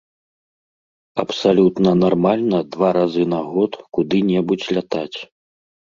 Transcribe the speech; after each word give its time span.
Абсалютна 1.23 1.91
нармальна 2.05 2.63
два 2.77 2.89
разы 2.99 3.23
на 3.35 3.41
год 3.53 3.71
куды-небудзь 3.99 4.67
лятаць. 4.79 5.17